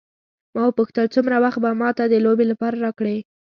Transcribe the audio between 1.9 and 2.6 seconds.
ته د لوبې